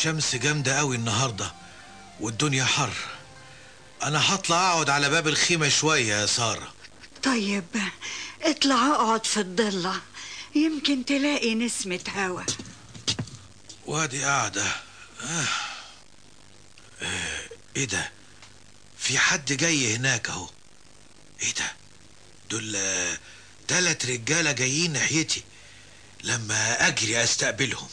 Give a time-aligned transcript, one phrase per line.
[0.00, 1.52] الشمس جامدة قوي النهاردة
[2.20, 2.92] والدنيا حر.
[4.02, 6.74] أنا هطلع أقعد على باب الخيمة شوية يا سارة.
[7.22, 7.64] طيب
[8.42, 10.00] اطلع أقعد في الضلة.
[10.54, 12.42] يمكن تلاقي نسمة هوا.
[13.86, 14.66] وادي قاعدة.
[15.22, 15.44] آه.
[17.02, 17.40] آه.
[17.76, 18.10] إيه ده؟
[18.98, 20.48] في حد جاي هناك أهو.
[21.42, 21.72] إيه ده؟
[22.50, 23.18] دول آه،
[23.68, 25.42] تلات رجالة جايين ناحيتي.
[26.24, 27.88] لما أجري أستقبلهم.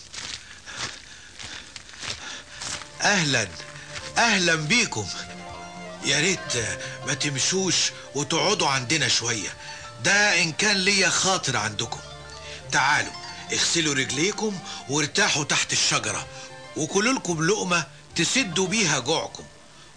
[3.02, 3.48] أهلا
[4.18, 5.08] أهلا بيكم.
[6.06, 7.76] يا ريت ما تمشوش
[8.16, 9.54] وتقعدوا عندنا شوية.
[10.04, 12.00] ده إن كان ليا خاطر عندكم.
[12.72, 13.12] تعالوا
[13.54, 16.28] اغسلوا رجليكم وارتاحوا تحت الشجرة
[16.78, 19.44] وكلوا لكم لقمة تسدوا بيها جوعكم.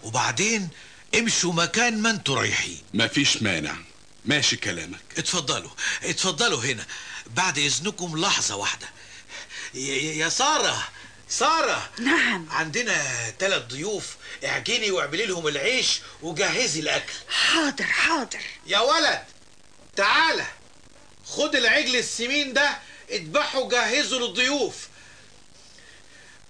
[0.03, 0.69] وبعدين
[1.19, 2.83] امشوا مكان ما أنتوا رايحين.
[2.95, 3.75] مفيش مانع.
[4.25, 5.01] ماشي كلامك.
[5.19, 5.71] اتفضلوا
[6.03, 6.87] اتفضلوا هنا.
[7.27, 8.89] بعد إذنكم لحظة واحدة.
[9.75, 10.29] يا- يا
[11.31, 11.91] سارة.
[11.99, 12.47] نعم.
[12.51, 17.13] عندنا ثلاث ضيوف اعجني واعملي لهم العيش وجهزي الأكل.
[17.29, 18.41] حاضر حاضر.
[18.67, 19.25] يا ولد
[19.97, 20.47] تعالى.
[21.27, 22.79] خد العجل السمين ده
[23.11, 24.89] اذبحه وجهزه للضيوف.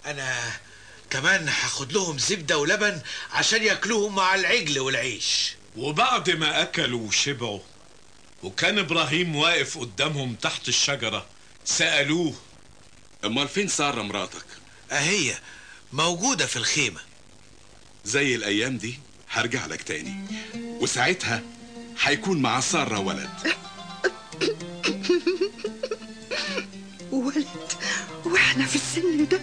[0.06, 0.52] أنا
[1.10, 3.00] كمان هاخد لهم زبدة ولبن
[3.32, 5.52] عشان ياكلوهم مع العجل والعيش.
[5.76, 7.60] وبعد ما أكلوا وشبعوا.
[8.42, 11.26] وكان إبراهيم واقف قدامهم تحت الشجرة.
[11.64, 12.34] سألوه
[13.24, 14.44] أمال فين سارة مراتك؟
[14.90, 15.34] أهي
[15.92, 17.00] موجودة في الخيمة.
[18.04, 18.98] زي الأيام دي
[19.30, 20.14] هرجع لك تاني.
[20.54, 21.42] وساعتها
[22.02, 23.30] هيكون مع سارة ولد.
[27.12, 27.46] ولد
[28.24, 29.40] وإحنا في السن ده.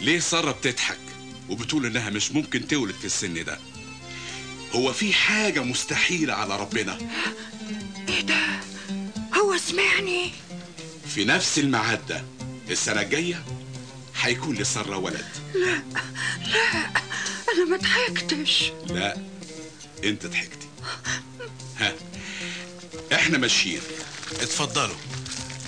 [0.00, 0.98] ليه سارة بتضحك
[1.48, 3.58] وبتقول إنها مش ممكن تولد في السن ده؟
[4.72, 6.98] هو في حاجة مستحيلة على ربنا.
[8.08, 8.60] إيه ده؟
[9.40, 10.32] هو سمعني.
[11.14, 12.24] في نفس الميعاد ده
[12.70, 13.44] السنة الجاية
[14.26, 15.26] هيكون لسارة ولد.
[17.54, 18.72] أنا ما ضحكتش.
[18.86, 19.16] لا
[20.04, 20.66] أنت ضحكتي.
[21.78, 21.94] ها
[23.12, 23.80] إحنا ماشيين.
[24.32, 24.96] اتفضلوا.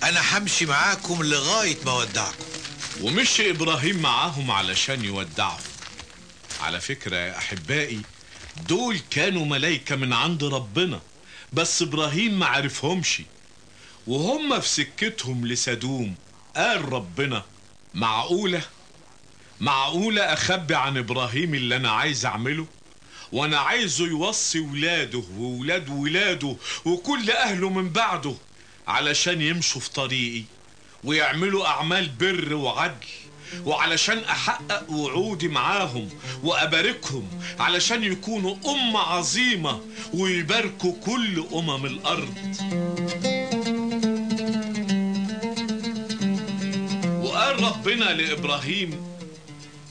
[0.02, 2.44] أنا همشي معاكم لغاية ما أودعكم.
[3.02, 5.60] ومشي إبراهيم معاهم علشان يودعهم.
[6.60, 8.00] على فكرة يا أحبائي
[8.68, 11.00] دول كانوا ملايكة من عند ربنا
[11.52, 13.22] بس إبراهيم ما عرفهمش.
[14.06, 16.14] وهم في سكتهم لسدوم
[16.56, 17.44] قال ربنا
[17.94, 18.62] معقولة؟
[19.60, 22.66] معقولة أخبي عن إبراهيم اللي أنا عايز أعمله؟
[23.32, 28.34] وأنا عايزه يوصي ولاده وولاد ولاده وكل أهله من بعده
[28.88, 30.42] علشان يمشوا في طريقي
[31.04, 33.06] ويعملوا أعمال بر وعدل
[33.64, 36.08] وعلشان أحقق وعودي معاهم
[36.42, 37.28] وأباركهم
[37.58, 39.80] علشان يكونوا أمة عظيمة
[40.14, 42.34] ويباركوا كل أمم الأرض.
[47.58, 49.18] وقال ربنا لإبراهيم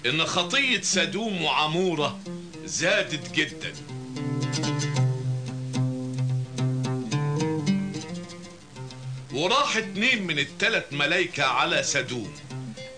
[0.05, 2.19] إن خطية سدوم وعمورة
[2.65, 3.73] زادت جدا.
[9.33, 12.33] وراح اتنين من التلات ملايكة على سدوم.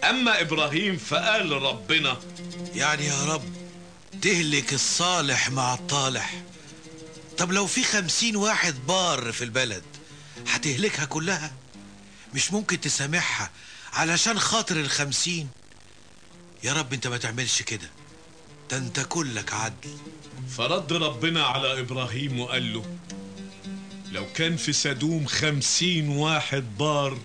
[0.09, 2.17] أما إبراهيم فقال لربنا
[2.75, 3.43] يعني يا رب
[4.21, 6.33] تهلك الصالح مع الطالح.
[7.37, 9.83] طب لو في خمسين واحد بار في البلد
[10.47, 11.51] هتهلكها كلها؟
[12.33, 13.51] مش ممكن تسامحها
[13.93, 15.49] علشان خاطر الخمسين.
[16.63, 17.89] يا رب انت ما تعملش كده.
[18.71, 19.97] ده انت كلك عدل.
[20.49, 22.97] فرد ربنا على إبراهيم وقال له
[24.11, 27.17] لو كان في سدوم خمسين واحد بار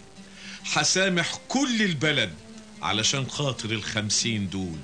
[0.65, 2.35] حسامح كل البلد
[2.83, 4.79] علشان خاطر الخمسين دول.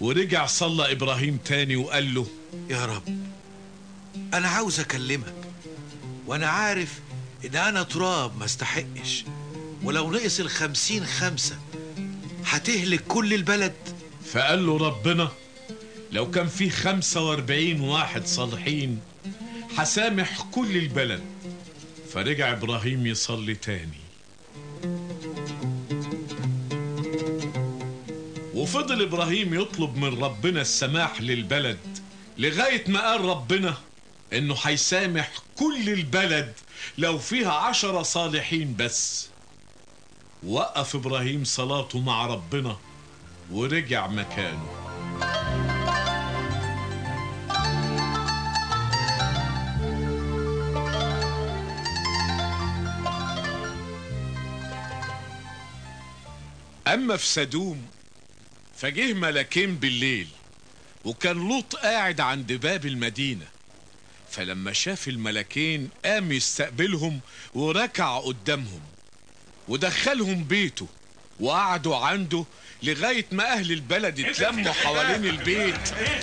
[0.00, 2.26] ورجع صلى إبراهيم تاني وقال له
[2.70, 3.28] يا رب
[4.34, 5.34] أنا عاوز أكلمك
[6.26, 7.00] وأنا عارف
[7.44, 9.24] إن أنا تراب ما استحقش.
[9.82, 11.58] ولو نقص الخمسين خمسة
[12.44, 13.74] هتهلك كل البلد.
[14.32, 15.32] فقال له ربنا
[16.12, 19.00] لو كان في خمسة وأربعين واحد صالحين
[19.76, 21.22] حسامح كل البلد.
[22.12, 23.98] فرجع إبراهيم يصلي تاني.
[28.54, 31.78] وفضل إبراهيم يطلب من ربنا السماح للبلد
[32.38, 33.78] لغاية ما قال ربنا
[34.32, 36.52] إنه هيسامح كل البلد
[36.98, 39.28] لو فيها عشرة صالحين بس.
[40.46, 42.76] وقف إبراهيم صلاته مع ربنا
[43.50, 44.68] ورجع مكانه.
[56.86, 57.86] أما في سدوم
[58.76, 60.28] فجه ملكين بالليل
[61.04, 63.46] وكان لوط قاعد عند باب المدينة.
[64.30, 67.20] فلما شاف الملكين قام يستقبلهم
[67.54, 68.80] وركع قدامهم.
[69.68, 70.86] ودخلهم بيته
[71.40, 72.44] وقعدوا عنده
[72.82, 75.74] لغاية ما أهل البلد اتلموا حوالين البيت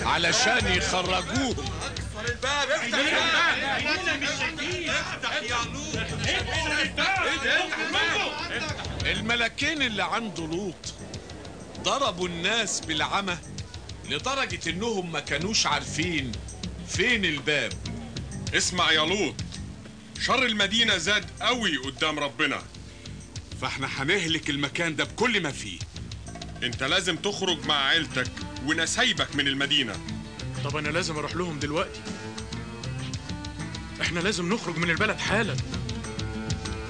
[0.01, 1.65] علشان يخرجوهم
[9.06, 10.94] الملكين اللي عنده لوط
[11.83, 13.38] ضربوا الناس بالعمى
[14.09, 16.31] لدرجة إنهم ما كانوش عارفين
[16.88, 17.74] فين الباب.
[18.53, 19.36] اسمع يا لوط
[20.21, 22.62] شر المدينة زاد قوي قدام ربنا.
[23.65, 25.79] فاحنا هنهلك المكان ده بكل ما فيه.
[26.63, 28.31] انت لازم تخرج مع عيلتك
[28.65, 30.00] ونسايبك من المدينة.
[30.63, 32.00] طب أنا لازم أروح لهم دلوقتي.
[34.01, 35.56] إحنا لازم نخرج من البلد حالا.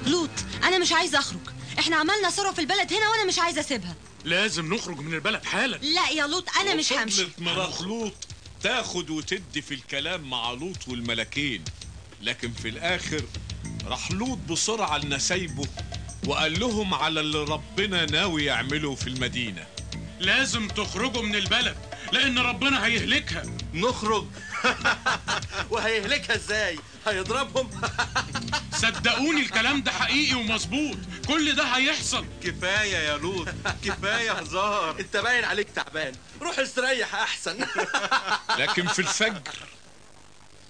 [0.06, 0.30] لوط
[0.64, 1.40] أنا مش عايزة أخرج.
[1.78, 3.96] إحنا عملنا ثروه في البلد هنا وأنا مش عايزة أسيبها.
[4.24, 5.76] لازم نخرج من البلد حالا.
[5.76, 7.28] لا يا لوط أنا مش همشي.
[7.38, 8.26] مرات لوط
[8.62, 11.64] تاخد وتدي في الكلام مع لوط والملكين.
[12.22, 13.22] لكن في الآخر
[13.86, 15.66] راح لوط بسرعة لنسايبه
[16.26, 19.66] وقال لهم على اللي ربنا ناوي يعمله في المدينة.
[20.20, 21.76] لازم تخرجوا من البلد
[22.12, 23.42] لأن ربنا هيهلكها.
[23.74, 24.24] نخرج؟
[25.70, 27.70] وهيهلكها إزاي؟ هيضربهم؟
[28.82, 30.96] صدقوني الكلام ده حقيقي ومظبوط.
[31.28, 32.26] كل ده هيحصل.
[32.42, 33.48] كفاية يا لوط.
[33.84, 35.00] كفاية هزار.
[35.00, 36.12] انت باين عليك تعبان.
[36.42, 37.66] روح استريح أحسن.
[38.58, 39.42] لكن في الفجر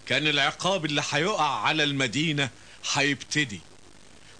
[0.06, 2.50] كان العقاب اللي هيقع على المدينة
[2.94, 3.60] هيبتدي.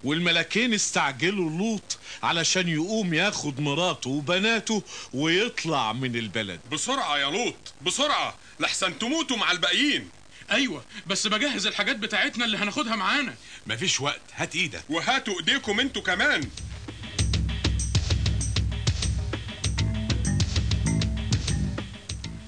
[0.07, 4.83] والملكين استعجلوا لوط علشان يقوم ياخد مراته وبناته
[5.15, 6.61] ويطلع من البلد.
[6.73, 10.09] بسرعة يا لوط بسرعة لحسن تموتوا مع الباقيين.
[10.51, 13.35] أيوه بس بجهز الحاجات بتاعتنا اللي هناخدها معانا.
[13.67, 14.85] مفيش وقت هات إيدك.
[14.89, 16.51] وهاتوا إيديكم أنتوا كمان.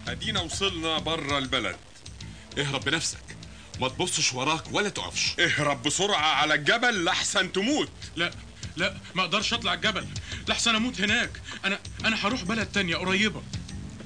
[0.08, 1.76] أدينا وصلنا بره البلد.
[2.58, 3.37] اهرب بنفسك.
[3.80, 5.34] ما تبصش وراك ولا تقفش.
[5.40, 7.90] اهرب بسرعة على الجبل لحسن تموت.
[8.16, 8.30] لا
[8.76, 10.06] لا ما أقدرش اطلع الجبل.
[10.48, 11.30] لحسن أموت هناك.
[11.64, 13.42] أنا أنا هروح بلد تانية قريبة.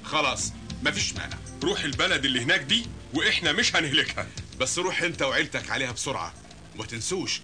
[0.04, 0.52] خلاص
[0.82, 1.38] مفيش مانع.
[1.62, 4.26] روح البلد اللي هناك دي وإحنا مش هنهلكها.
[4.60, 6.34] بس روح انت وعيلتك عليها بسرعة.
[6.74, 7.40] وما تنسوش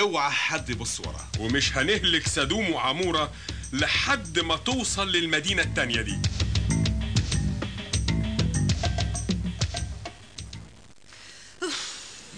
[0.00, 1.26] اوعى حد يبص وراك.
[1.38, 3.32] ومش هنهلك سدوم وعمورة
[3.72, 6.18] لحد ما توصل للمدينة التانية دي.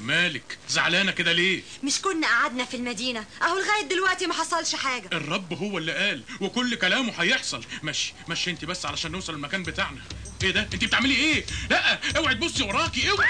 [0.04, 3.24] مالك زعلانة كده ليه؟ مش كنا قعدنا في المدينة.
[3.42, 5.08] أهو لغاية دلوقتي ما حصلش حاجة.
[5.12, 7.64] الرب هو اللي قال وكل كلامه هيحصل.
[7.82, 10.00] مشي مشي انت بس علشان نوصل المكان بتاعنا.
[10.42, 13.28] إيه ده؟ انت بتعملي إيه؟ لا اوعي تبصي وراكي اوعي.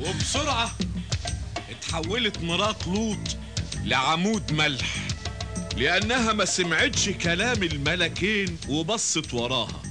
[0.00, 0.76] وبسرعة
[1.70, 3.18] اتحولت مرات لوط
[3.84, 4.94] لعمود ملح
[5.76, 9.82] لأنها ما سمعتش كلام الملكين وبصت وراها.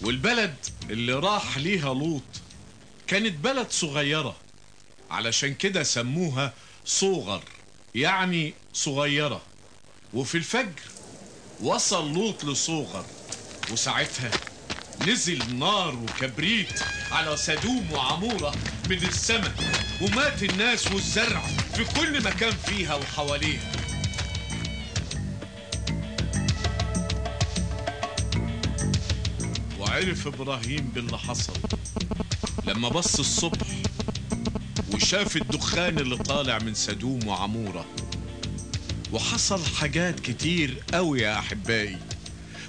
[0.00, 0.54] والبلد
[0.90, 2.22] اللي راح ليها لوط
[3.12, 4.36] كانت بلد صغيرة
[5.10, 6.52] علشان كده سموها
[6.84, 7.42] صغر
[7.94, 9.42] يعني صغيرة.
[10.14, 10.80] وفي الفجر
[11.60, 13.04] وصل لوط لصوغر
[13.72, 14.30] وساعتها
[15.06, 18.54] نزل نار وكبريت على سدوم وعمورة
[18.90, 19.54] من السماء
[20.02, 23.72] ومات الناس والزرع في كل مكان فيها وحواليها.
[29.78, 31.52] وعرف إبراهيم باللي حصل.
[32.66, 33.66] لما بص الصبح
[34.92, 37.86] وشاف الدخان اللي طالع من سدوم وعمورة.
[39.12, 41.98] وحصل حاجات كتير قوي يا أحبائي.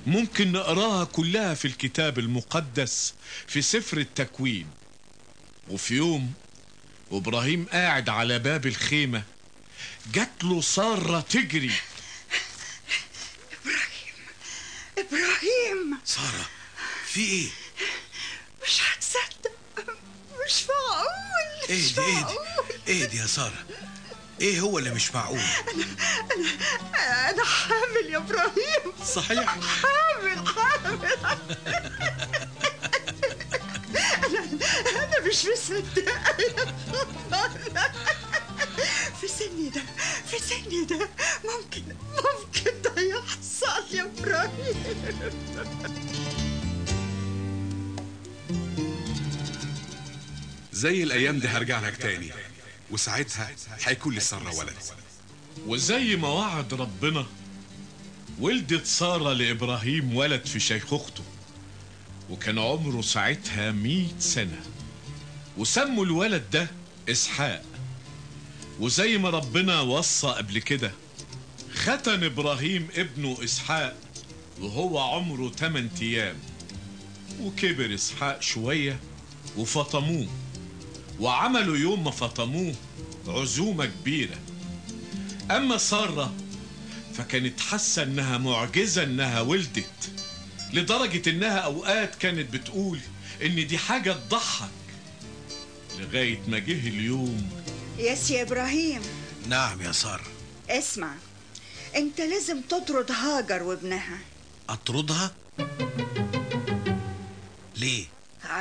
[0.08, 3.14] ممكن نقراها كلها في الكتاب المقدس
[3.48, 4.68] في سفر التكوين.
[5.70, 6.34] وفي يوم
[7.12, 9.24] وابراهيم قاعد على باب الخيمة
[10.14, 11.72] جات له سارة تجري.
[14.98, 15.98] إبراهيم.
[16.06, 16.50] سارة
[17.06, 17.48] في إيه؟
[18.64, 19.53] مش هتصدق.
[20.46, 22.38] مش معقول إيه دي إيه دي؟
[22.88, 23.66] إيه دي يا سارة؟
[24.42, 25.40] إيه هو اللي مش معقول؟
[27.30, 31.10] أنا حامل يا إبراهيم صحيح حامل حامل
[34.96, 35.46] أنا أنا مش
[37.32, 37.52] خبر.
[39.22, 39.82] في سني ده
[40.28, 41.10] في سني ده
[41.44, 41.84] ممكن
[42.14, 44.84] ممكن ده يحصل يا إبراهيم
[50.84, 52.32] زي الأيام دي هرجع لك تاني.
[52.92, 53.52] وساعتها
[53.84, 54.76] هيكون لسارة ولد.
[55.68, 57.26] وزي ما وعد ربنا
[58.40, 61.24] ولدت سارة لإبراهيم ولد في شيخوخته
[62.30, 64.62] وكان عمره ساعتها مئة سنة.
[65.58, 66.68] وسموا الولد ده
[67.10, 67.64] إسحاق.
[68.80, 70.92] وزي ما ربنا وصى قبل كده
[71.74, 73.98] ختن إبراهيم ابنه إسحاق
[74.60, 76.36] وهو عمره 8 أيام.
[77.42, 79.00] وكبر إسحاق شوية
[79.58, 80.28] وفطموه.
[81.20, 82.76] وعملوا يوم ما فطموه
[83.28, 84.40] عزومة كبيرة.
[85.52, 86.34] أما سارة
[87.14, 90.12] فكانت حاسة إنها معجزة إنها ولدت
[90.74, 93.00] لدرجة إنها أوقات كانت بتقول
[93.46, 94.70] إن دي حاجة تضحك
[96.00, 97.50] لغاية ما جه اليوم.
[97.98, 99.02] يا سي إبراهيم.
[99.48, 100.28] نعم يا سارة.
[100.70, 101.14] اسمع
[101.96, 104.20] أنت لازم تطرد هاجر وابنها.
[104.70, 105.32] أطردها؟
[107.76, 108.06] ليه؟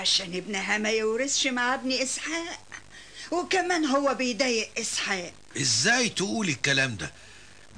[0.02, 2.60] عشان ابنها ما يورثش مع ابن إسحاق.
[3.30, 5.32] وكمان هو بيضايق إسحاق.
[5.56, 7.12] إزاي تقول الكلام ده؟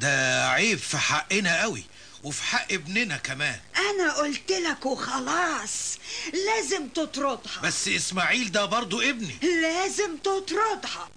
[0.00, 1.84] ده عيب في حقنا قوي
[2.22, 3.60] وفي حق ابننا كمان.
[3.76, 5.98] أنا قلت لك وخلاص
[6.46, 7.60] لازم تطردها.
[7.62, 9.34] بس إسماعيل ده برضو ابني.
[9.42, 11.10] لازم تطردها.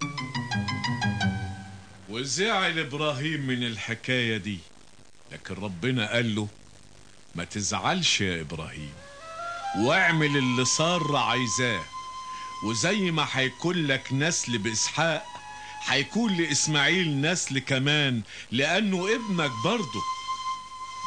[2.09, 4.59] وزعل إبراهيم من الحكاية دي
[5.31, 6.47] لكن ربنا قال له
[7.35, 8.93] ما تزعلش يا إبراهيم.
[9.75, 11.83] واعمل اللي سارة عايزاه.
[12.63, 15.25] وزي ما هيكون لك نسل بإسحاق
[15.85, 18.21] هيكون لإسماعيل نسل كمان
[18.51, 20.01] لأنه ابنك برضه.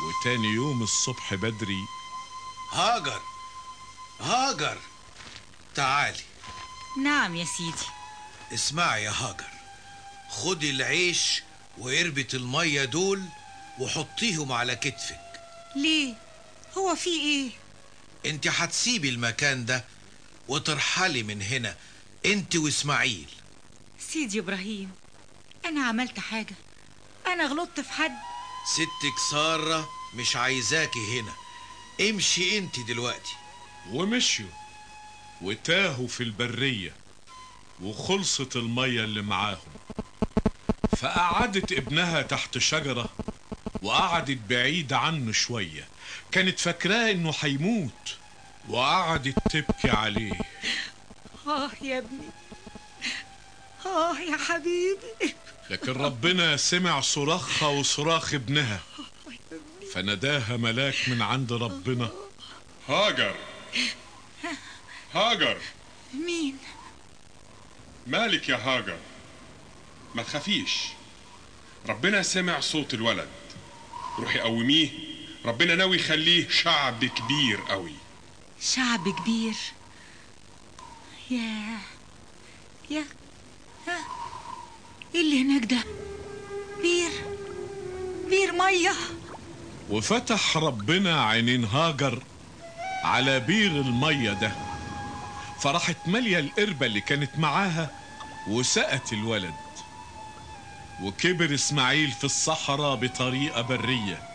[0.07, 1.85] وتاني يوم الصبح بدري
[2.73, 3.21] هاجر
[4.21, 4.79] هاجر.
[5.75, 6.23] تعالي.
[7.02, 7.88] نعم يا سيدي.
[8.55, 9.50] اسمعي يا هاجر.
[10.31, 11.43] خدي العيش
[11.79, 13.23] وقربة المية دول
[13.79, 15.21] وحطيهم على كتفك.
[15.76, 16.14] ليه؟
[16.79, 17.50] هو في إيه؟
[18.27, 19.85] انت هتسيبي المكان ده
[20.49, 21.77] وترحلي من هنا
[22.27, 23.29] انت واسماعيل.
[23.99, 24.91] سيدي إبراهيم
[25.65, 26.55] أنا عملت حاجة.
[27.27, 28.12] أنا غلطت في حد.
[28.75, 31.33] ستك سارة مش عايزاكي هنا.
[32.11, 33.33] امشي انت دلوقتي.
[33.91, 34.50] ومشيوا.
[35.43, 36.95] وتاهوا في البرية.
[37.83, 39.71] وخلصت المية اللي معاهم.
[40.97, 43.09] فقعدت ابنها تحت شجرة
[43.83, 45.89] وقعدت بعيد عنه شوية.
[46.33, 48.17] كانت فاكراه إنه هيموت.
[48.69, 50.33] وقعدت تبكي عليه.
[51.47, 52.31] آه يا ابني.
[53.87, 55.35] آه يا حبيبي.
[55.71, 58.81] لكن ربنا سمع صراخها وصراخ ابنها.
[59.95, 62.11] فناداها ملاك من عند ربنا.
[62.88, 63.35] هاجر.
[65.14, 65.59] هاجر.
[66.14, 66.59] مين؟
[68.07, 68.99] مالك يا هاجر؟
[70.14, 70.87] ما تخافيش.
[71.88, 73.29] ربنا سمع صوت الولد.
[74.19, 75.10] روحي قوميه.
[75.44, 77.94] ربنا ناوي يخليه شعب كبير قوي.
[78.61, 79.54] شعب كبير.
[81.30, 81.78] يا
[82.90, 83.04] يا
[83.87, 83.99] ها
[85.14, 85.85] إيه اللي هناك ده؟
[86.82, 87.11] بير
[88.30, 88.94] بير مية.
[89.90, 92.23] وفتح ربنا عينين هاجر
[93.04, 94.52] على بير المية ده.
[95.61, 97.90] فراحت مالية القربة اللي كانت معاها
[98.49, 99.54] وسقت الولد.
[101.02, 104.29] وكبر إسماعيل في الصحراء بطريقة برية.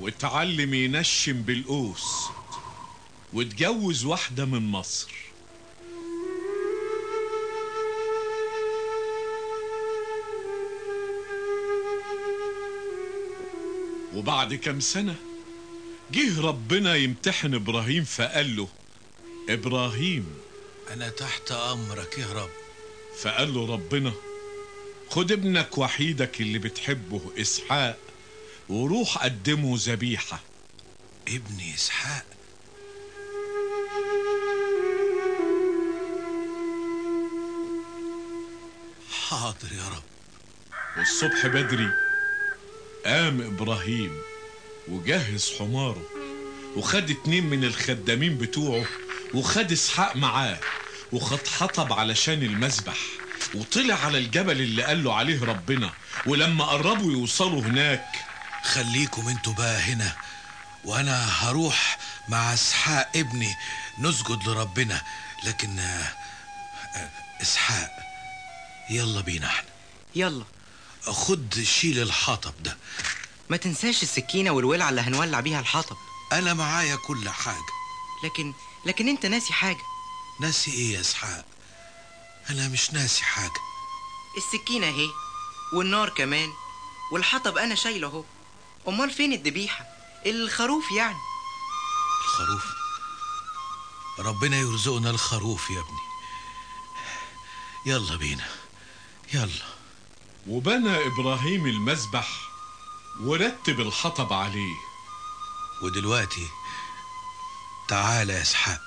[0.00, 2.04] واتعلم ينشم بالقوس
[3.32, 5.12] واتجوز واحدة من مصر.
[14.14, 15.14] وبعد كم سنة
[16.12, 18.68] جه ربنا يمتحن إبراهيم فقال له
[19.48, 20.26] إبراهيم.
[20.92, 22.50] أنا تحت أمرك يا رب
[23.20, 24.12] فقال له ربنا
[25.10, 27.98] خد ابنك وحيدك اللي بتحبه إسحاق.
[28.68, 30.40] وروح قدمه ذبيحة.
[31.28, 32.24] ابني إسحاق.
[39.28, 40.02] حاضر يا رب.
[40.98, 41.90] والصبح بدري.
[43.06, 44.18] قام إبراهيم
[44.88, 46.02] وجهز حماره
[46.76, 48.84] وخد اتنين من الخدامين بتوعه
[49.34, 50.58] وخد إسحاق معاه
[51.12, 52.98] وخد حطب علشان المذبح
[53.54, 55.92] وطلع على الجبل اللي قال له عليه ربنا.
[56.26, 58.06] ولما قربوا يوصلوا هناك
[58.66, 60.16] خليكم أنتوا بقى هنا
[60.84, 63.56] وأنا هروح مع إسحاق ابني
[63.98, 65.02] نسجد لربنا
[65.44, 66.12] لكن آه،
[66.96, 67.10] آه،
[67.42, 67.90] إسحاق
[68.90, 69.68] يلا بينا إحنا.
[70.14, 70.44] يلا.
[71.02, 72.76] خد شيل الحطب ده.
[73.48, 75.96] ما تنساش السكينة والولعة اللي هنولع بيها الحطب.
[76.32, 77.66] أنا معايا كل حاجة.
[78.24, 78.52] لكن
[78.86, 79.82] لكن أنت ناسي حاجة.
[80.40, 81.44] ناسي إيه يا إسحاق؟
[82.50, 83.60] أنا مش ناسي حاجة.
[84.36, 85.08] السكينة أهي
[85.74, 86.48] والنار كمان
[87.12, 88.24] والحطب أنا شايله أهو.
[88.88, 89.86] أمال فين الذبيحة
[90.26, 91.18] الخروف يعني.
[92.24, 92.64] الخروف؟
[94.18, 96.06] ربنا يرزقنا الخروف يا ابني.
[97.86, 98.48] يلا بينا.
[99.34, 99.76] يلا.
[100.46, 102.28] وبنى إبراهيم المذبح
[103.20, 104.76] ورتب الحطب عليه.
[105.82, 106.48] ودلوقتي
[107.88, 108.80] تعالى يا إسحاق.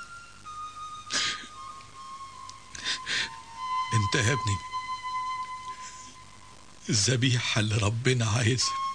[3.93, 4.57] انت يا ابني
[6.89, 8.88] الذبيحة اللي ربنا عايزها.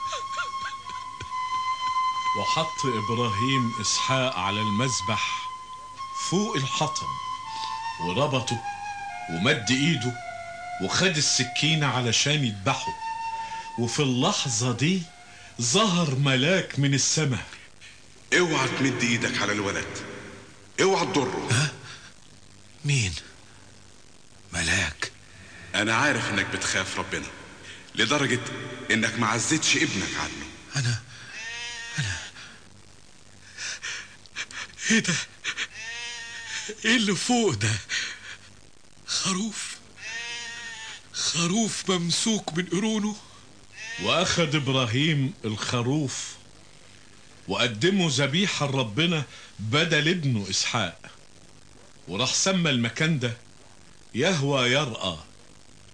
[2.37, 5.49] وحط إبراهيم إسحاق على المذبح
[6.31, 7.07] فوق الحطب
[8.01, 8.63] وربطه
[9.31, 10.13] ومد إيده
[10.83, 12.95] وخد السكينة علشان يذبحه.
[13.79, 15.03] وفي اللحظة دي
[15.63, 17.47] ظهر ملاك من السماء.
[18.39, 19.99] اوعى تمد إيدك على الولد.
[20.83, 21.71] اوعى تضره.
[22.85, 23.15] مين؟
[24.53, 25.13] ملاك.
[25.75, 27.27] أنا عارف إنك بتخاف ربنا
[27.95, 28.41] لدرجة
[28.91, 30.47] إنك ما عزتش ابنك عنه.
[30.77, 31.03] أنا
[34.91, 35.15] إيه ده؟
[36.85, 37.73] إيه اللي فوق ده؟
[39.07, 39.77] خروف.
[41.13, 43.17] خروف ممسوك من قرونه.
[44.03, 46.35] واخد إبراهيم الخروف
[47.49, 49.25] وقدمه ذبيحة لربنا
[49.59, 51.01] بدل ابنه إسحاق.
[52.09, 53.37] وراح سمى المكان ده
[54.15, 55.19] يهوى يرأى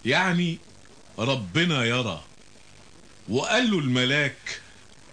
[0.04, 0.58] يعني
[1.18, 2.24] ربنا يرى.
[3.28, 4.60] وقال له الملاك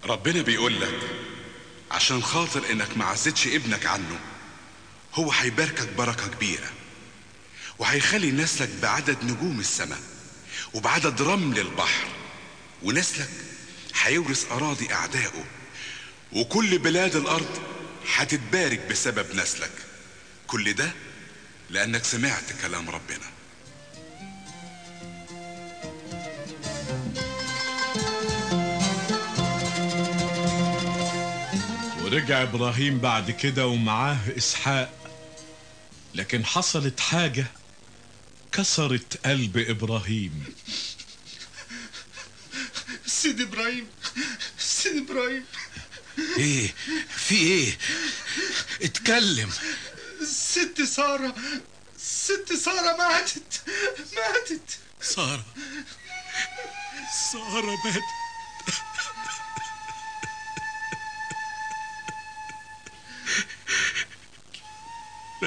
[0.03, 0.99] ربنا بيقول لك
[1.91, 4.19] عشان خاطر انك ما عزتش ابنك عنه.
[5.13, 6.71] هو هيباركك بركة كبيرة
[7.79, 9.99] وهيخلي نسلك بعدد نجوم السماء
[10.73, 12.07] وبعدد رمل البحر
[12.83, 13.29] ونسلك
[14.01, 15.43] هيورث أراضي أعدائه
[16.33, 17.59] وكل بلاد الأرض
[18.15, 19.71] هتتبارك بسبب نسلك.
[20.47, 20.91] كل ده
[21.69, 23.36] لأنك سمعت كلام ربنا.
[32.07, 34.93] ورجع إبراهيم بعد كده ومعاه إسحاق.
[36.15, 37.45] لكن حصلت حاجة
[38.51, 40.43] كسرت قلب إبراهيم.
[43.05, 43.87] سيد إبراهيم
[44.59, 45.45] سيد إبراهيم.
[46.37, 46.73] إيه؟
[47.17, 47.77] في إيه؟
[48.81, 49.49] اتكلم.
[50.25, 51.35] ست سارة
[51.97, 53.61] ست سارة ماتت
[54.15, 54.79] ماتت.
[55.01, 55.45] سارة.
[57.31, 58.26] سارة ماتت.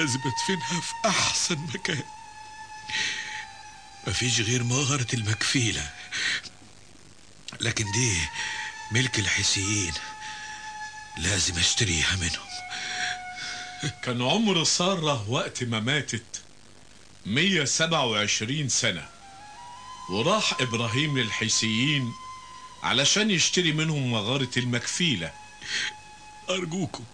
[0.00, 2.02] لازم ادفنها في أحسن مكان.
[4.06, 5.90] مفيش غير مغارة المكفيلة.
[7.60, 8.18] لكن دي
[8.92, 9.92] ملك الحسيين
[11.16, 12.50] لازم أشتريها منهم.
[14.02, 16.42] كان عمر سارة وقت ما ماتت
[17.26, 19.08] 127 سنة.
[20.10, 22.12] وراح إبراهيم للحيسيين
[22.82, 25.32] علشان يشتري منهم مغارة المكفيلة.
[26.50, 27.04] أرجوكم.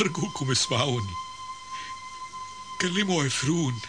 [0.00, 1.14] أرجوكم اسمعوني.
[2.80, 3.80] كلموا عفرون.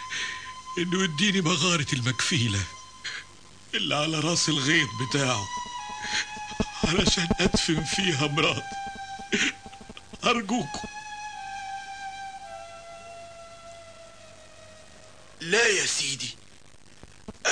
[0.77, 2.63] إنه يديني مغارة المكفيلة.
[3.73, 5.47] اللي على رأس الغيط بتاعه.
[6.83, 8.75] علشان أدفن فيها مراتي
[10.23, 10.87] أرجوكم.
[15.41, 16.35] لا يا سيدي.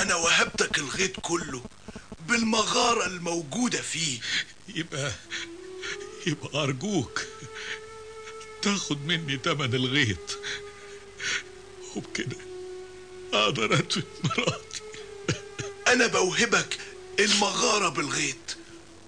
[0.01, 1.63] أنا وهبتك الغيط كله
[2.19, 4.19] بالمغارة الموجودة فيه.
[4.67, 5.11] يبقى
[6.27, 7.21] يبقى أرجوك.
[8.65, 10.39] تاخد مني تمن الغيط.
[11.95, 12.37] وبكده
[13.33, 14.81] أقدر أدفن مراتي.
[15.87, 16.79] أنا بوهبك
[17.19, 18.57] المغارة بالغيط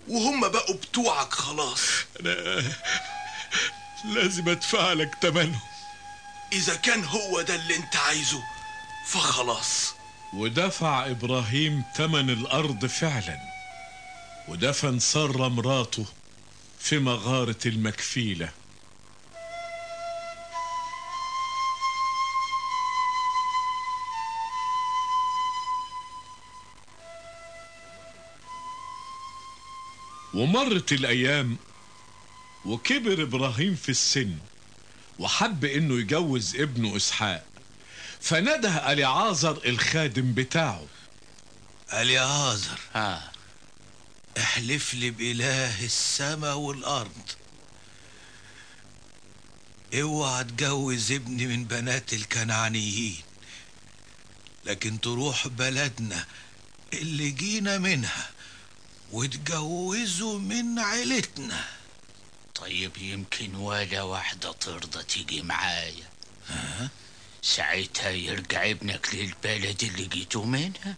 [0.08, 1.82] وهم بقوا بتوعك خلاص.
[2.20, 2.63] أنا
[4.06, 5.60] لازم أدفع لك تمنهم.
[6.54, 8.43] إذا كان هو ده اللي أنت عايزه
[9.08, 9.93] فخلاص.
[10.34, 13.39] ودفع إبراهيم تمن الأرض فعلا
[14.48, 16.06] ودفن سارة مراته
[16.80, 18.50] في مغارة المكفيلة.
[30.33, 31.57] ومرت الأيام
[32.65, 34.37] وكبر إبراهيم في السن
[35.19, 37.45] وحب إنه يجوز ابنه إسحاق
[38.21, 40.85] فنده أليعازر الخادم بتاعه.
[41.93, 43.31] أليعازر؟ ها
[44.37, 47.31] احلف لي بإله السماء والأرض.
[49.93, 53.21] اوعى تجوز ابني من بنات الكنعانيين
[54.65, 56.25] لكن تروح بلدنا
[56.93, 58.29] اللي جينا منها.
[59.12, 61.63] وتجوزه من عيلتنا.
[62.56, 66.10] طيب يمكن ولا واحدة ترضى تيجي معايا.
[66.50, 66.89] ها؟
[67.41, 70.96] ساعتها يرجع ابنك للبلد اللي جيتوا منها.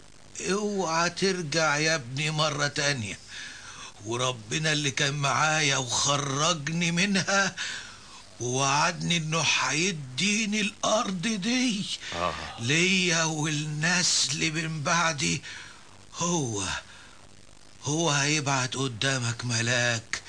[0.50, 3.18] اوعى ترجع يا ابني مرة تانية.
[4.04, 7.56] وربنا اللي كان معايا وخرجني منها
[8.40, 11.84] ووعدني إنه هيديني الأرض دي.
[12.14, 12.34] آه.
[12.60, 15.42] ليا والنسل من بعدي
[16.16, 16.64] هو.
[17.84, 20.22] هو هيبعت قدامك ملاك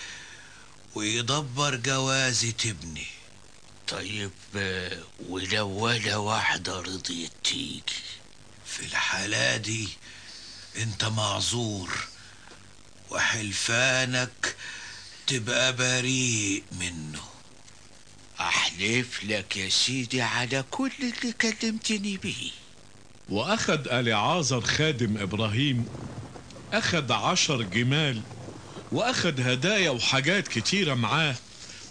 [0.96, 3.08] ويدبر جوازة ابني
[3.88, 4.32] طيب
[5.30, 7.84] ولو ولا واحدة رضيت تيجي.
[8.66, 9.90] في الحالة دي
[10.78, 12.08] انت معذور
[13.10, 14.56] وحلفانك
[15.28, 17.22] تبقى بريء منه.
[18.40, 22.52] أحلف لك يا سيدي على كل اللي كلمتني بيه
[23.30, 25.88] وأخد أليعازر خادم إبراهيم
[26.74, 28.22] أخد عشر جمال
[28.92, 31.36] وأخد هدايا وحاجات كتيرة معاه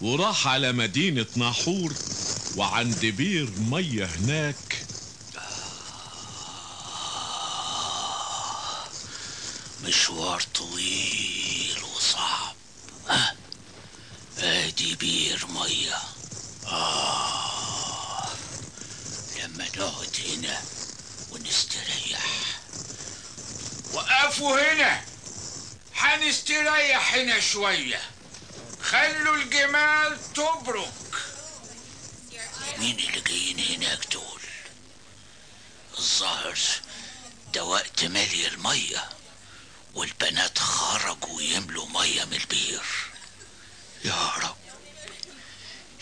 [0.01, 1.93] وراح على مدينة ناحور
[2.57, 4.85] وعند بير مية هناك.
[9.83, 12.55] مشوار طويل وصعب.
[14.37, 15.97] ادي بير مية.
[16.67, 18.27] آه
[19.39, 20.61] لما نقعد هنا
[21.31, 22.60] ونستريح.
[23.93, 25.01] وقفوا هنا.
[25.95, 28.01] هنستريح هنا شوية.
[28.81, 30.93] خلوا الجمال تبرك.
[32.77, 34.41] مين اللي جايين هناك دول؟
[35.97, 36.57] الظاهر
[37.53, 39.09] ده وقت مالي المية
[39.93, 42.83] والبنات خرجوا يملوا مية من البير
[44.05, 44.55] يا رب.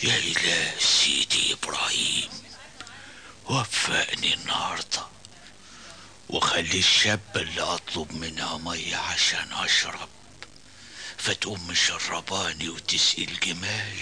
[0.04, 2.30] يا إله سيدي إبراهيم
[3.46, 5.08] وفقني النهاردة.
[6.30, 10.10] وخلي الشاب اللي أطلب منها مية عشان أشرب.
[11.18, 14.02] فتقوم مشرباني وتسقي الجمال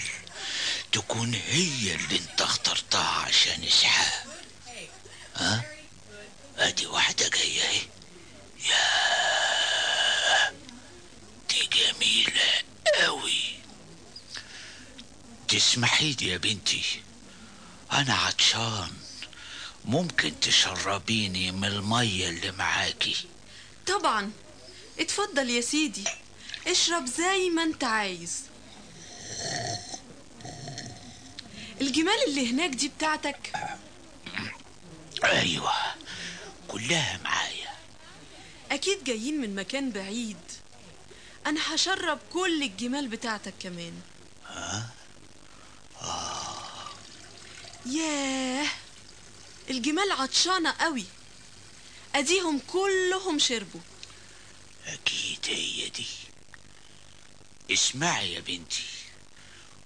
[0.91, 4.25] تكون هي اللي أنت اخترتها عشان إسحاق.
[5.35, 5.65] ها؟
[6.57, 7.81] أدي واحدة جاية أهي.
[8.69, 10.53] يا
[11.49, 12.63] دي جميلة
[13.01, 13.59] قوي
[15.47, 17.01] تسمحي لي يا بنتي؟
[17.91, 18.93] أنا عطشان.
[19.85, 23.15] ممكن تشربيني من المية اللي معاكي.
[23.87, 24.31] طبعا.
[24.99, 26.03] اتفضل يا سيدي.
[26.67, 28.41] اشرب زي ما انت عايز.
[31.81, 33.51] الجمال اللي هناك دي بتاعتك.
[35.23, 35.73] أيوه
[36.67, 37.73] كلها معايا.
[38.71, 40.37] أكيد جايين من مكان بعيد.
[41.47, 43.93] أنا هشرب كل الجمال بتاعتك كمان.
[44.47, 44.89] ها؟
[47.85, 48.67] ياه!
[49.69, 51.05] الجمال عطشانة قوي.
[52.15, 53.81] أديهم كلهم شربوا.
[54.85, 56.05] أكيد هي دي.
[57.71, 58.83] اسمعي يا بنتي.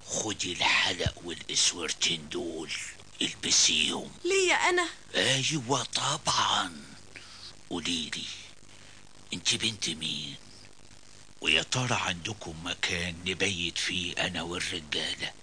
[0.06, 2.72] خدي الحلق والأسورتين دول
[3.22, 4.12] البسيهم.
[4.26, 4.90] ليا أنا.
[5.16, 6.84] أيوه طبعا.
[7.70, 8.26] قوليلي
[9.34, 10.36] أنت بنت مين؟
[11.42, 15.34] ويا ترى عندكم مكان نبيت فيه أنا والرجالة؟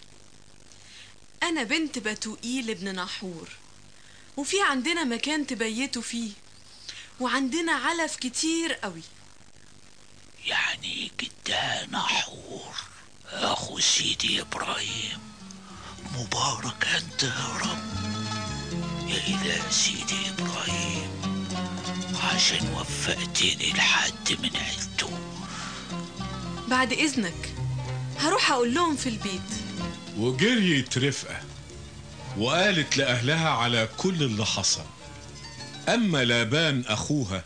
[1.43, 3.49] أنا بنت بتوئيل ابن ناحور.
[4.39, 6.31] وفي عندنا مكان تبيتوا فيه
[7.21, 9.03] وعندنا علف كتير قوي.
[10.45, 12.75] يعني جدها نحور
[13.33, 15.19] أخو سيدي إبراهيم
[16.15, 17.85] مبارك أنت يا رب.
[19.09, 21.11] يا إله سيدي إبراهيم
[22.25, 25.19] عشان وفقتني لحد من عيلته.
[26.69, 27.55] بعد إذنك
[28.19, 29.51] هروح أقول لهم في البيت.
[30.17, 31.48] وجريت رفقة.
[32.39, 34.85] وقالت لأهلها على كل اللي حصل.
[35.89, 37.45] أما لابان أخوها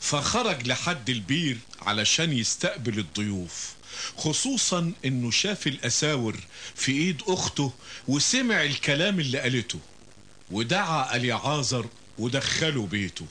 [0.00, 3.74] فخرج لحد البير علشان يستقبل الضيوف
[4.16, 6.36] خصوصا إنه شاف الأساور
[6.74, 7.72] في إيد أخته
[8.08, 9.78] وسمع الكلام اللي قالته
[10.50, 11.86] ودعا أليعازر
[12.18, 13.26] ودخله بيته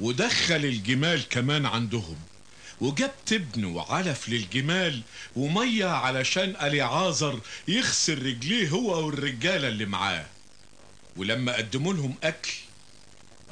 [0.00, 2.16] ودخل الجمال كمان عندهم.
[2.80, 5.02] وجاب تبن وعلف للجمال
[5.36, 10.26] ومية علشان اليعازر يغسل رجليه هو والرجالة اللي معاه.
[11.16, 12.52] ولما قدموا لهم أكل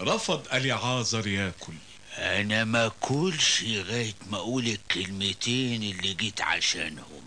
[0.00, 1.72] رفض اليعازر ياكل.
[2.18, 7.22] أنا ما كلش لغاية ما أقول الكلمتين اللي جيت عشانهم.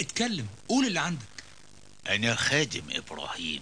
[0.00, 1.26] اتكلم قول اللي عندك.
[2.08, 3.60] أنا خادم إبراهيم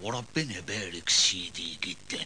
[0.00, 2.24] وربنا بارك سيدي جدا.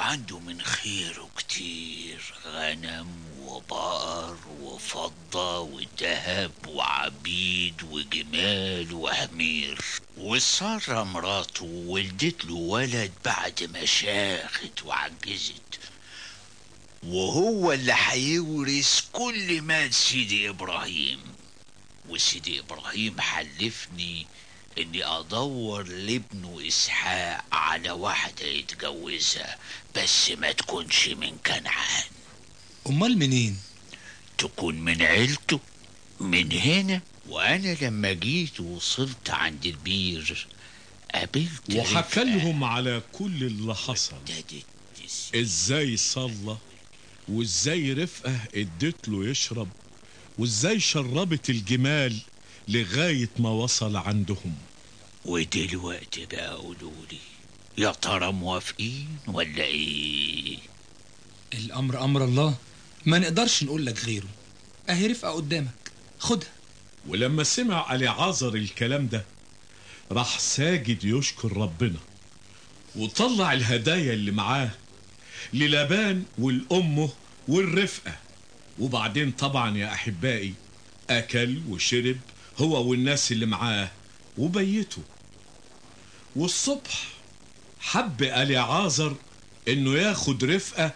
[0.00, 3.08] عنده من خيره كتير غنم
[3.40, 9.78] وبقر وفضة وذهب وعبيد وجمال وحمير
[10.16, 15.78] وسارة مراته ولدت له ولد بعد ما شاخت وعجزت.
[17.02, 21.20] وهو اللي هيورث كل مال سيدي إبراهيم.
[22.08, 24.26] وسيدي إبراهيم حلفني
[24.82, 29.58] إني أدور لابنه إسحاق على واحدة يتجوزها
[29.96, 32.04] بس ما تكونش من كنعان.
[32.86, 33.58] أمال منين؟
[34.38, 35.60] تكون من عيلته
[36.20, 37.00] من هنا.
[37.28, 40.46] وأنا لما جيت وصلت عند البير
[41.14, 44.16] قابلت وحكى لهم على كل اللي حصل.
[45.34, 46.56] إزاي صلى؟
[47.28, 49.68] وإزاي رفقه ادت له يشرب؟
[50.38, 52.16] وإزاي شربت الجمال
[52.68, 54.54] لغاية ما وصل عندهم؟
[55.34, 57.18] ودلوقتي بقى قولولي
[57.78, 60.58] يا ترى موافقين ولا إيه؟
[61.54, 62.54] الأمر أمر الله.
[63.06, 64.28] ما نقدرش نقول لك غيره.
[64.90, 65.92] أهي رفقة قدامك.
[66.18, 66.48] خدها.
[67.08, 69.24] ولما سمع اليعازر الكلام ده
[70.12, 71.98] راح ساجد يشكر ربنا
[72.96, 74.70] وطلع الهدايا اللي معاه
[75.52, 77.10] للابان والأمه
[77.48, 78.16] والرفقة.
[78.78, 80.54] وبعدين طبعا يا أحبائي
[81.10, 82.16] أكل وشرب
[82.58, 83.90] هو والناس اللي معاه
[84.38, 85.02] وبيته.
[86.36, 87.08] والصبح
[87.80, 89.16] حب أليعازر
[89.68, 90.92] إنه ياخد رفقة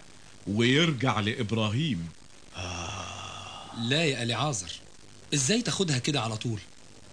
[0.47, 2.09] ويرجع لإبراهيم.
[3.79, 4.73] لا يا أليعازر
[5.35, 6.61] إزاي تاخدها كده على طول؟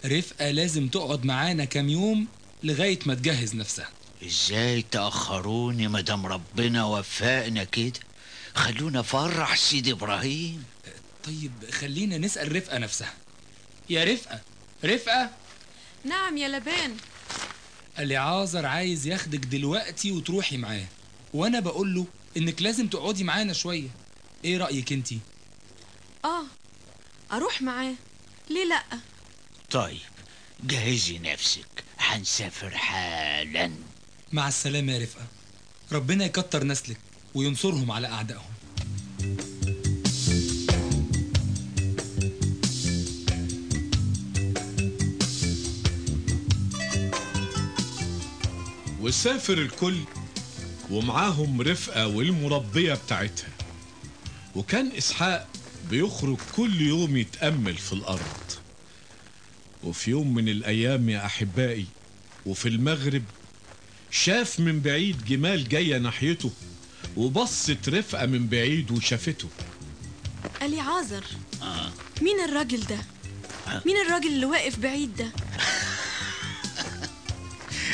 [0.06, 2.28] رفقة لازم تقعد معانا كام يوم
[2.64, 3.90] لغاية ما تجهز نفسها.
[4.26, 8.00] إزاي تأخروني مدام ربنا وفقنا كده؟
[8.56, 10.64] خلونا فرح سيد إبراهيم.
[11.24, 13.14] طيب خلينا نسأل رفقة نفسها.
[13.90, 14.42] يا رفقة
[14.86, 15.30] رفقة؟
[16.06, 16.98] نعم يا لبان.
[18.02, 20.86] أليعازر عايز ياخدك دلوقتي وتروحي معاه.
[21.34, 22.06] وأنا بقول له
[22.38, 23.90] إنك لازم تقعدي معانا شوية.
[24.46, 25.20] إيه رأيك انتي
[26.26, 26.44] آه
[27.32, 27.94] أروح معاه.
[28.50, 28.84] ليه لأ؟
[29.72, 30.00] طيب
[30.64, 31.84] جهزي نفسك.
[32.00, 33.72] هنسافر حالا.
[34.32, 35.26] مع السلامة يا رفقة.
[35.92, 36.98] ربنا يكتر نسلك
[37.36, 38.52] وينصرهم على أعدائهم.
[49.02, 49.98] وسافر الكل
[50.92, 53.50] ومعاهم رفقة والمربية بتاعتها.
[54.56, 55.48] وكان إسحاق
[55.90, 58.52] بيخرج كل يوم يتأمل في الأرض.
[59.84, 61.86] وفي يوم من الأيام يا أحبائي
[62.46, 63.24] وفي المغرب
[64.12, 66.52] شاف من بعيد جمال جاية ناحيته
[67.18, 69.50] وبصت رفقة من بعيد وشافته.
[70.62, 71.24] ألي عازر
[71.62, 71.92] آه.
[72.22, 72.98] مين الراجل ده؟
[73.86, 75.32] مين الراجل اللي واقف بعيد ده؟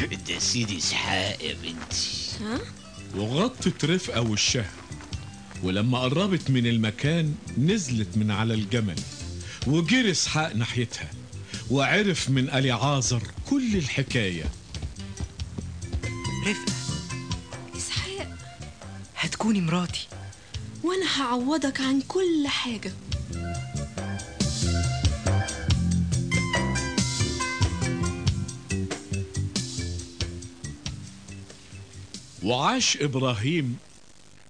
[0.06, 2.08] ده سيدي اسحاق يا بنتي
[2.42, 2.60] ها؟
[3.16, 4.72] وغطت رفقة وشها
[5.64, 8.96] ولما قربت من المكان نزلت من على الجمل.
[9.68, 11.10] وجري اسحاق ناحيتها.
[11.72, 14.46] وعرف من ألي عازر كل الحكاية.
[16.48, 16.74] رفقة
[17.78, 18.38] إسحاق
[19.16, 20.08] هتكوني مراتي.
[20.84, 22.94] وأنا هعوضك عن كل حاجة.
[32.48, 33.78] وعاش إبراهيم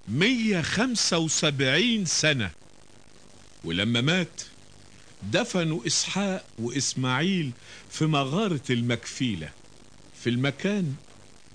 [0.07, 2.51] 175 سنة.
[3.63, 4.41] ولما مات
[5.23, 7.51] دفنوا إسحاق وإسماعيل
[7.89, 9.49] في مغارة المكفيلة
[10.23, 10.95] في المكان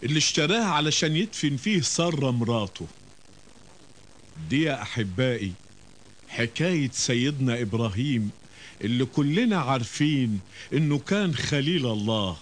[0.02, 2.86] اللي اشتراه علشان يدفن فيه سارة مراته.
[4.50, 5.52] دي يا أحبائي
[6.28, 8.30] حكاية سيدنا إبراهيم
[8.80, 10.40] اللي كلنا عارفين
[10.72, 12.36] إنه كان خليل الله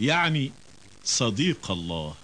[0.00, 0.52] يعني
[1.04, 2.14] صديق الله.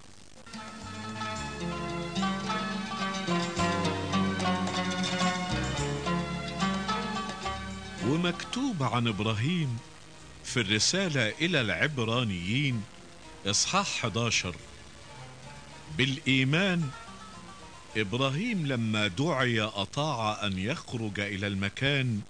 [8.07, 9.79] ومكتوب عن إبراهيم
[10.45, 12.83] في الرسالة إلى العبرانيين
[13.47, 14.55] إصحاح 11
[15.99, 16.91] بالإيمان
[17.97, 22.21] إبراهيم لما دعي أطاع أن يخرج إلى المكان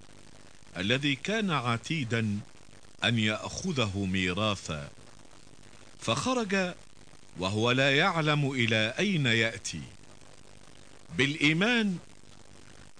[0.76, 2.38] الذي كان عتيدا
[3.04, 4.88] أن يأخذه ميراثا.
[6.00, 6.74] فخرج
[7.38, 9.82] وهو لا يعلم إلى أين يأتي.
[11.18, 11.98] بالإيمان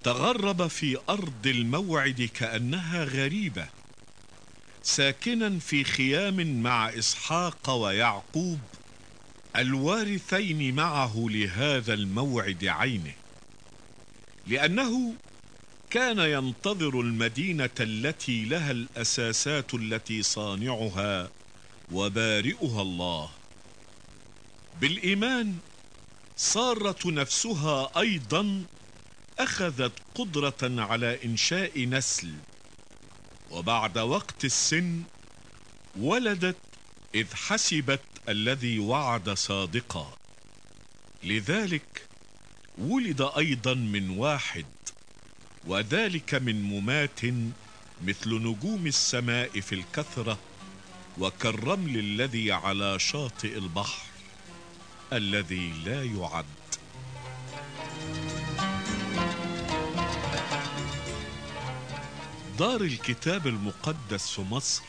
[0.07, 3.67] تغرب في أرض الموعد كأنها غريبة
[4.83, 8.59] ساكنا في خيام مع إسحاق ويعقوب
[9.57, 13.13] الوارثين معه لهذا الموعد عينه.
[14.47, 15.15] لأنه
[15.91, 21.31] كان ينتظر المدينة التي لها الأساسات التي صانعها
[21.93, 23.31] وبارئها الله.
[24.81, 25.57] بالإيمان
[26.37, 28.65] ساره نفسها أيضا
[29.39, 32.35] أخذت قدرة على إنشاء نسل
[33.51, 35.03] وبعد وقت السن
[35.99, 36.57] ولدت
[37.15, 40.17] إذ حسبت الذي وعد صادقا.
[41.25, 42.07] لذلك
[42.79, 44.67] ولد أيضا من واحد
[45.67, 47.21] وذلك من ممات
[48.05, 50.39] مثل نجوم السماء في الكثرة
[51.19, 54.03] وكالرمل الذي على شاطئ البحر
[55.13, 56.45] الذي لا يعد.
[62.59, 64.83] دار الكتاب المقدس في مصر.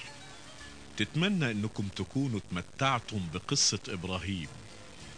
[0.98, 4.48] تتمنى إنكم تكونوا تمتعتم بقصة إبراهيم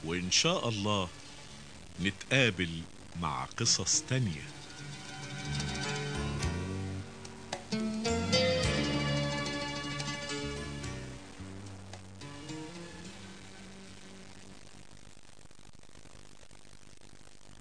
[0.06, 1.10] وإن شاء الله
[2.02, 2.82] نتقابل
[3.22, 4.59] مع قصص تانية.